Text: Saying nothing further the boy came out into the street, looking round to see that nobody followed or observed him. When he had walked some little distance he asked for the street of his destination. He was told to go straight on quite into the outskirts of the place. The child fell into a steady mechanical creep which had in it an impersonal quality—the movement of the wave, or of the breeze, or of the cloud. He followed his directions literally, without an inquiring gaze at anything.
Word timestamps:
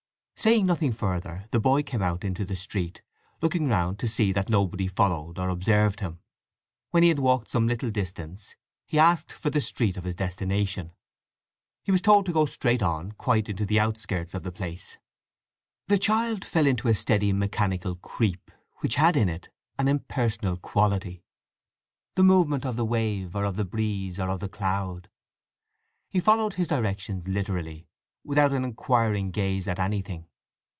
Saying 0.35 0.65
nothing 0.65 0.91
further 0.91 1.47
the 1.51 1.59
boy 1.59 1.83
came 1.83 2.01
out 2.01 2.23
into 2.23 2.43
the 2.43 2.55
street, 2.55 3.03
looking 3.43 3.69
round 3.69 3.99
to 3.99 4.07
see 4.07 4.31
that 4.31 4.49
nobody 4.49 4.87
followed 4.87 5.37
or 5.37 5.49
observed 5.49 5.99
him. 5.99 6.17
When 6.89 7.03
he 7.03 7.09
had 7.09 7.19
walked 7.19 7.51
some 7.51 7.67
little 7.67 7.91
distance 7.91 8.55
he 8.87 8.97
asked 8.97 9.31
for 9.31 9.51
the 9.51 9.61
street 9.61 9.97
of 9.97 10.03
his 10.03 10.15
destination. 10.15 10.93
He 11.83 11.91
was 11.91 12.01
told 12.01 12.25
to 12.25 12.33
go 12.33 12.47
straight 12.47 12.81
on 12.81 13.11
quite 13.11 13.49
into 13.49 13.67
the 13.67 13.79
outskirts 13.79 14.33
of 14.33 14.41
the 14.41 14.51
place. 14.51 14.97
The 15.85 15.99
child 15.99 16.43
fell 16.43 16.65
into 16.65 16.87
a 16.87 16.95
steady 16.95 17.31
mechanical 17.31 17.95
creep 17.97 18.49
which 18.77 18.95
had 18.95 19.15
in 19.15 19.29
it 19.29 19.49
an 19.77 19.87
impersonal 19.87 20.57
quality—the 20.57 22.23
movement 22.23 22.65
of 22.65 22.77
the 22.77 22.83
wave, 22.85 23.35
or 23.35 23.45
of 23.45 23.57
the 23.57 23.65
breeze, 23.65 24.19
or 24.19 24.31
of 24.31 24.39
the 24.39 24.49
cloud. 24.49 25.07
He 26.09 26.19
followed 26.19 26.55
his 26.55 26.67
directions 26.69 27.27
literally, 27.27 27.85
without 28.23 28.53
an 28.53 28.63
inquiring 28.63 29.29
gaze 29.29 29.67
at 29.67 29.77
anything. 29.77 30.25